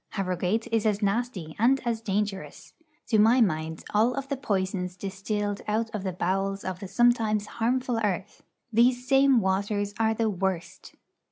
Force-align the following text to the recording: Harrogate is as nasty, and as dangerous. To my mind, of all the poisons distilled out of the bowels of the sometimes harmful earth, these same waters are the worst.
Harrogate 0.13 0.65
is 0.73 0.87
as 0.87 1.03
nasty, 1.03 1.55
and 1.59 1.79
as 1.85 2.01
dangerous. 2.01 2.73
To 3.09 3.19
my 3.19 3.39
mind, 3.39 3.81
of 3.81 3.85
all 3.93 4.19
the 4.19 4.35
poisons 4.35 4.95
distilled 4.97 5.61
out 5.67 5.93
of 5.93 6.03
the 6.03 6.11
bowels 6.11 6.63
of 6.65 6.79
the 6.79 6.87
sometimes 6.87 7.45
harmful 7.45 7.99
earth, 7.99 8.41
these 8.73 9.07
same 9.07 9.41
waters 9.41 9.93
are 9.99 10.15
the 10.15 10.27
worst. 10.27 10.95